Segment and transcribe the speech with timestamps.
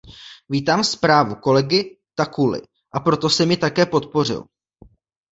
[0.49, 2.61] Vítám zprávu kolegy Takkuly,
[2.93, 4.43] a proto jsem jí také podpořil.